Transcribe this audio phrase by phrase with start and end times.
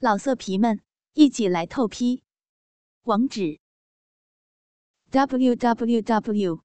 [0.00, 0.80] 老色皮们，
[1.14, 2.22] 一起来透批！
[3.02, 3.58] 网址
[5.10, 6.62] ：w w w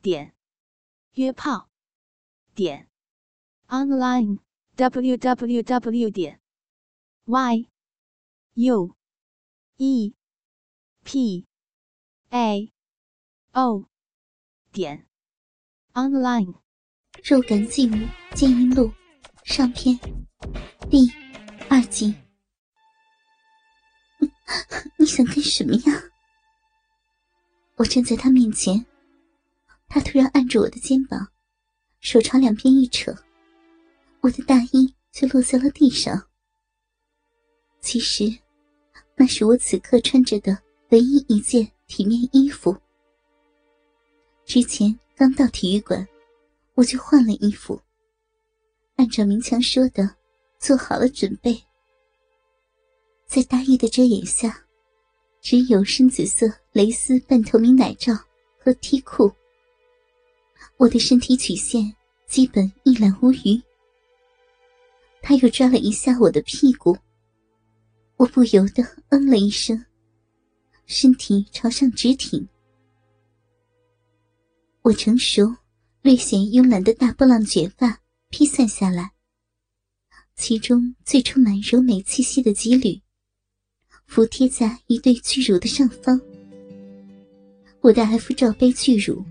[0.00, 0.34] 点
[1.12, 1.68] 约炮
[2.54, 2.88] 点
[3.66, 4.38] online
[4.76, 6.40] w w w 点
[7.26, 7.68] y
[8.54, 8.96] u
[9.76, 10.14] e
[11.04, 11.46] p
[12.30, 12.72] a
[13.52, 13.84] o
[14.72, 15.06] 点
[15.92, 16.54] online。
[17.22, 18.90] 肉感继母剑阴录
[19.44, 19.98] 上篇
[20.88, 21.12] 第
[21.68, 22.27] 二集。
[24.96, 26.02] 你想干什么呀？
[27.76, 28.84] 我站在他面前，
[29.88, 31.28] 他突然按住我的肩膀，
[32.00, 33.14] 手朝两边一扯，
[34.20, 36.28] 我的大衣就落在了地上。
[37.80, 38.24] 其实，
[39.16, 40.58] 那是我此刻穿着的
[40.90, 42.76] 唯一一件体面衣服。
[44.44, 46.08] 之前刚到体育馆，
[46.74, 47.80] 我就换了衣服，
[48.96, 50.16] 按照明强说的，
[50.58, 51.67] 做好了准备。
[53.28, 54.64] 在大衣的遮掩下，
[55.42, 58.14] 只有深紫色蕾丝半透明奶罩
[58.58, 59.30] 和 T 裤。
[60.78, 61.94] 我的身体曲线
[62.26, 63.60] 基本一览无余。
[65.20, 66.96] 他又抓了一下我的屁股，
[68.16, 69.84] 我不由得嗯了一声，
[70.86, 72.48] 身体朝上直挺。
[74.80, 75.54] 我成熟、
[76.00, 78.00] 略显慵懒的大波浪卷发
[78.30, 79.12] 披散下来，
[80.34, 82.98] 其中最充满柔美气息的几缕。
[84.08, 86.18] 服贴在一对巨乳的上方，
[87.82, 89.22] 我的 F 罩杯巨乳，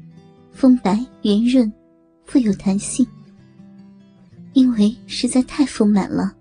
[0.52, 1.70] 丰白圆润，
[2.26, 3.06] 富有弹性。
[4.54, 6.34] 因为实在太丰满了，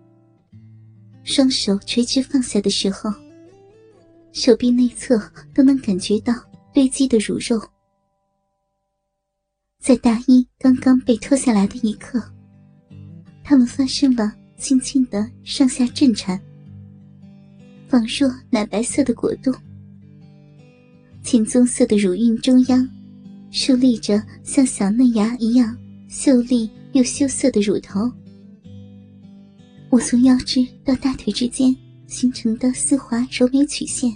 [1.24, 3.10] 双手垂直放下的时候，
[4.32, 5.18] 手臂内侧
[5.54, 6.34] 都能感觉到
[6.74, 7.60] 堆积的乳肉。
[9.80, 12.22] 在大衣刚刚被脱下来的一刻，
[13.42, 16.38] 它们发生了轻轻的上下震颤。
[17.88, 19.54] 仿若奶白色的果冻，
[21.22, 22.88] 浅棕色的乳晕中央，
[23.50, 25.76] 竖立着像小嫩芽一样
[26.08, 28.10] 秀丽又羞涩的乳头。
[29.88, 31.74] 我从腰肢到大腿之间
[32.06, 34.12] 形成的丝滑柔美曲线，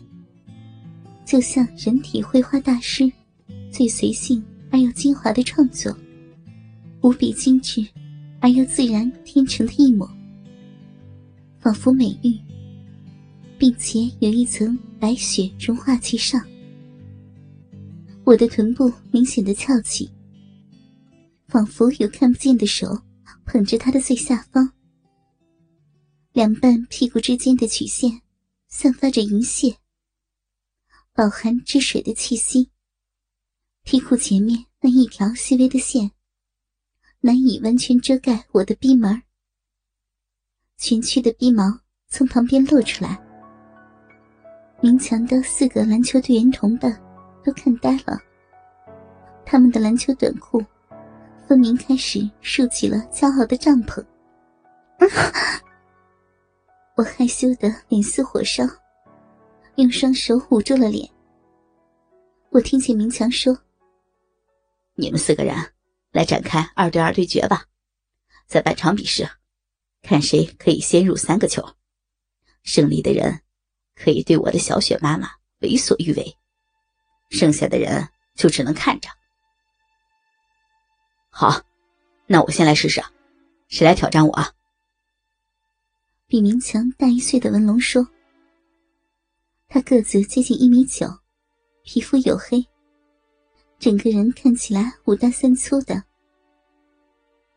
[1.25, 3.11] 就像人体绘画大师
[3.71, 5.97] 最随性而又精华的创作，
[7.03, 7.87] 无比精致
[8.41, 10.11] 而又自然天成的一抹，
[11.61, 12.37] 仿佛美玉。
[13.61, 16.43] 并且有一层白雪融化其上，
[18.25, 20.11] 我的臀部明显的翘起，
[21.47, 22.87] 仿佛有看不见的手
[23.45, 24.73] 捧着它的最下方。
[26.33, 28.23] 两半屁股之间的曲线
[28.69, 29.77] 散发着银屑，
[31.13, 32.71] 饱含汁水的气息。
[33.83, 36.13] 屁股前面那一条细微的线，
[37.21, 39.23] 难以完全遮盖我的逼门
[40.79, 43.23] 蜷曲的逼毛从旁边露出来。
[44.83, 46.91] 明强的四个篮球队员同伴
[47.45, 48.19] 都看呆了，
[49.45, 50.65] 他们的篮球短裤
[51.47, 54.03] 分明开始竖起了骄傲的帐篷。
[56.97, 58.65] 我害羞的脸似火烧，
[59.77, 61.07] 用双手捂住了脸。
[62.49, 63.57] 我听见明强说
[64.97, 65.55] ：“你们四个人
[66.11, 67.65] 来展开二对二对决吧，
[68.47, 69.29] 在半场比试，
[70.01, 71.63] 看谁可以先入三个球，
[72.63, 73.41] 胜利的人。”
[74.03, 75.29] 可以对我的小雪妈妈
[75.59, 76.35] 为所欲为，
[77.29, 79.11] 剩下的人就只能看着。
[81.29, 81.61] 好，
[82.27, 83.03] 那我先来试试，
[83.69, 84.53] 谁来挑战我啊？
[86.27, 88.09] 比明强大一岁的文龙说
[89.69, 91.07] ：“他个子接近一米九，
[91.83, 92.67] 皮肤黝黑，
[93.79, 96.03] 整个人看起来五大三粗的。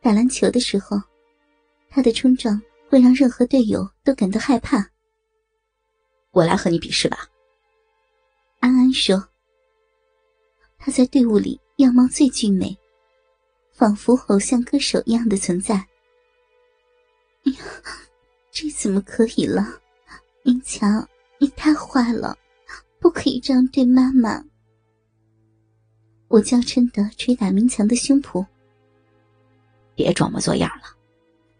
[0.02, 1.00] 打篮球的时候，
[1.88, 4.86] 他的冲撞会让任何队友都感到害怕。”
[6.34, 7.30] 我来和你比试吧。”
[8.60, 9.28] 安安说。
[10.76, 12.76] 他在队伍里样貌最俊美，
[13.72, 15.76] 仿佛偶像歌手一样的存在。
[17.44, 17.58] 哎呀，
[18.50, 19.80] 这怎么可以了？
[20.42, 21.08] 明强，
[21.38, 22.36] 你太坏了，
[22.98, 24.44] 不可以这样对妈妈。
[26.28, 28.44] 我娇嗔的捶打明强的胸脯。
[29.94, 30.84] 别装模作样了，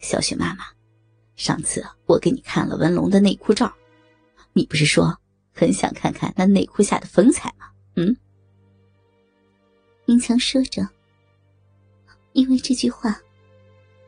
[0.01, 0.65] 小雪妈妈，
[1.35, 3.75] 上次我给你看了文龙的内裤照。
[4.55, 5.19] 你不是说
[5.53, 7.67] 很想看看那内裤下的风采吗？
[7.97, 8.17] 嗯。
[10.07, 10.89] 明强说着，
[12.33, 13.21] 因为这句话，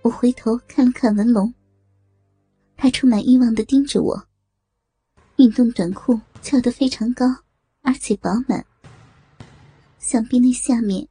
[0.03, 1.53] 我回头看了看文龙。
[2.77, 4.27] 他充满欲望的盯着我。
[5.37, 7.27] 运动短裤翘得非常高，
[7.83, 8.65] 而且饱满，
[9.99, 11.07] 想必那下面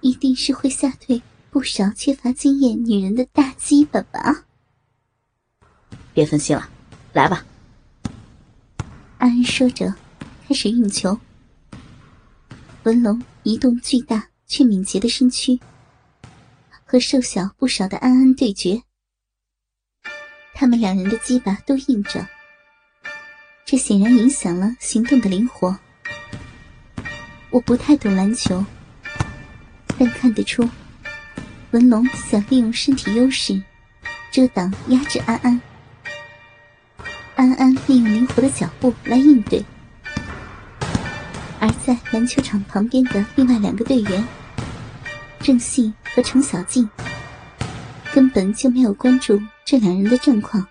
[0.00, 4.44] 一定是会吓退不少缺乏经验女人的大鸡巴吧。
[6.12, 6.68] 别分心了，
[7.12, 7.44] 来吧。
[9.24, 9.94] 安安说着，
[10.46, 11.18] 开始运球。
[12.82, 15.58] 文龙移动巨大却敏捷的身躯，
[16.84, 18.82] 和瘦小不少的安安对决。
[20.52, 22.28] 他们两人的鸡巴都硬着，
[23.64, 25.74] 这显然影响了行动的灵活。
[27.48, 28.62] 我不太懂篮球，
[29.96, 30.68] 但看得出，
[31.70, 33.62] 文龙想利用身体优势
[34.30, 35.58] 遮挡压制安安。
[37.36, 39.64] 安安利用灵活的脚步来应对，
[41.60, 44.24] 而在篮球场旁边的另外两个队员
[45.40, 46.88] 郑信和程小静，
[48.12, 50.64] 根本就没有关注这两人的状况，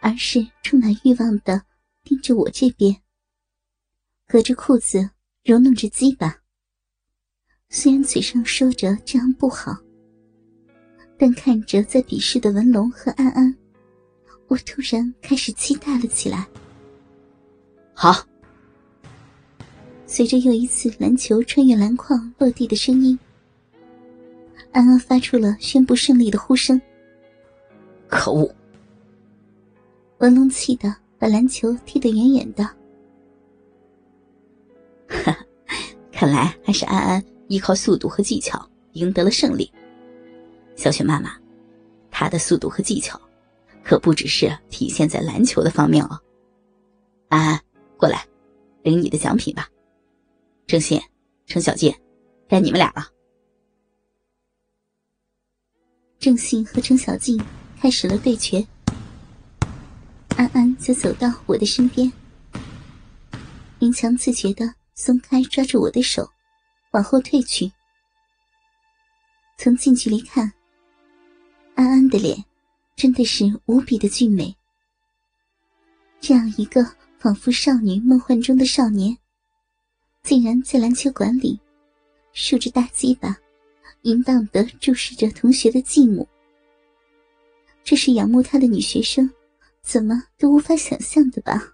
[0.00, 1.62] 而是充满欲望的
[2.04, 2.96] 盯着我这边，
[4.28, 5.10] 隔着裤子
[5.42, 6.36] 揉弄着鸡巴。
[7.70, 9.76] 虽然嘴上说着这样不好，
[11.18, 13.54] 但看着在比试的文龙和安安。
[14.48, 16.46] 我突然开始期待了起来。
[17.94, 18.24] 好，
[20.06, 23.18] 随着又一次篮球穿越篮筐落地的声音，
[24.72, 26.80] 安安发出了宣布胜利的呼声。
[28.08, 28.50] 可恶！
[30.18, 32.64] 文龙气的把篮球踢得远远的。
[35.24, 35.36] 哈，
[36.10, 39.70] 看来还是安安依靠速度和技巧赢得了胜利。
[40.74, 41.36] 小雪妈妈，
[42.10, 43.20] 她的速度和技巧。
[43.88, 46.20] 可不只是体现在篮球的方面哦。
[47.30, 47.60] 安安，
[47.96, 48.22] 过来，
[48.82, 49.66] 领你的奖品吧。
[50.66, 51.00] 郑信、
[51.46, 51.98] 程小健，
[52.46, 53.06] 该你们俩了。
[56.18, 57.42] 郑信和程小静
[57.80, 58.66] 开始了对决，
[60.36, 62.12] 安安则走到我的身边，
[63.78, 66.28] 明强自觉的松开抓住我的手，
[66.90, 67.72] 往后退去。
[69.56, 70.52] 从近距离看，
[71.74, 72.44] 安安的脸。
[72.98, 74.52] 真的是无比的俊美。
[76.20, 76.84] 这样一个
[77.16, 79.16] 仿佛少女梦幻中的少年，
[80.24, 81.56] 竟然在篮球馆里
[82.32, 83.38] 竖着大鸡巴，
[84.02, 86.26] 淫荡的注视着同学的继母。
[87.84, 89.30] 这是仰慕他的女学生
[89.80, 91.72] 怎么都无法想象的吧？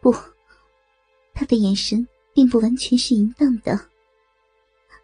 [0.00, 0.10] 不，
[1.34, 3.78] 他的眼神并不完全是淫荡的，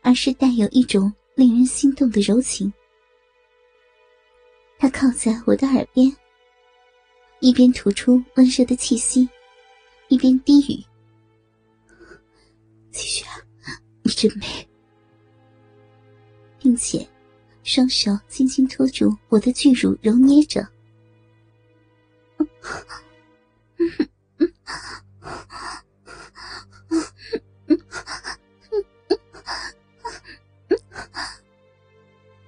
[0.01, 2.73] 而是带有一种令人心动的柔情。
[4.79, 6.15] 他靠在我的耳边，
[7.41, 9.29] 一边吐出温热的气息，
[10.09, 10.85] 一边低语
[12.93, 13.41] ：“继续啊，
[14.03, 14.47] 你真美。”
[16.59, 17.07] 并且
[17.63, 20.67] 双手轻轻托住我的巨乳，揉捏着。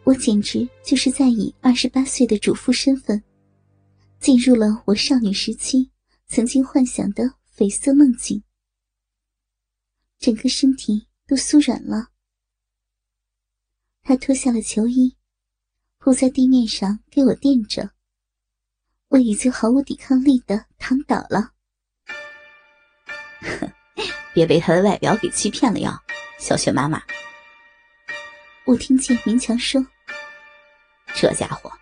[0.09, 3.23] 我简直就是在以二十八岁的主妇身份，
[4.19, 5.91] 进入了我少女时期
[6.29, 7.25] 曾经幻想的
[7.55, 8.43] 绯色梦境，
[10.19, 12.09] 整个身体都酥软了。
[14.03, 15.15] 他脱下了球衣，
[15.99, 17.91] 铺在地面上给我垫着，
[19.09, 21.53] 我已经毫无抵抗力的躺倒了。
[24.33, 25.93] 别被他的外表给欺骗了哟，
[26.39, 27.03] 小雪妈妈。
[28.65, 29.87] 我听见明强说。
[31.21, 31.73] 这家伙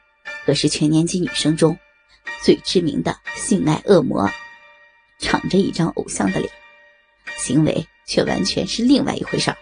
[0.47, 1.77] 可是全年级女生中
[2.43, 4.27] 最知名的性爱恶魔，
[5.19, 6.51] 长着一张偶像的脸，
[7.37, 9.57] 行为却完全是另外一回事儿。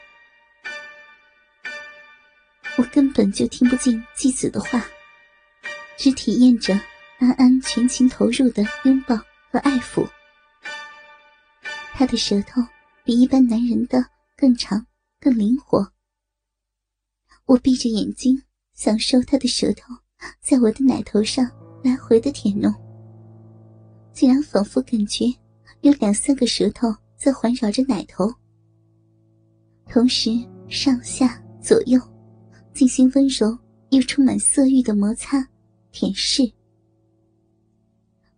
[2.76, 4.86] 我根本就听不进继子的话，
[5.96, 6.72] 只体验着
[7.18, 9.16] 安安全情投入的拥抱
[9.50, 10.08] 和爱抚。
[11.94, 12.62] 他的舌头
[13.02, 14.04] 比一般男人的
[14.36, 14.86] 更长、
[15.18, 15.92] 更灵活。
[17.46, 18.40] 我闭着眼睛。
[18.74, 19.94] 享受他的舌头
[20.40, 21.48] 在我的奶头上
[21.82, 22.72] 来回的舔弄，
[24.12, 25.26] 竟然仿佛感觉
[25.82, 28.32] 有两三个舌头在环绕着奶头，
[29.88, 30.30] 同时
[30.68, 32.00] 上下左右
[32.72, 33.56] 进行温柔
[33.90, 35.46] 又充满色欲的摩擦
[35.92, 36.52] 舔舐。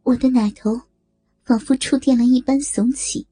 [0.03, 0.79] 我的奶头
[1.45, 3.27] 仿佛触电了一般耸起，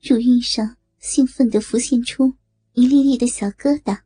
[0.00, 2.32] 乳晕上兴奋地浮现出
[2.74, 4.05] 一粒粒的小疙瘩。